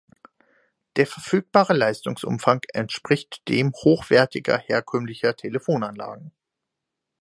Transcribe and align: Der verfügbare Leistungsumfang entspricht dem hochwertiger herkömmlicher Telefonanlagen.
Der 0.95 1.05
verfügbare 1.05 1.73
Leistungsumfang 1.73 2.63
entspricht 2.73 3.47
dem 3.47 3.71
hochwertiger 3.71 4.57
herkömmlicher 4.57 5.35
Telefonanlagen. 5.35 6.31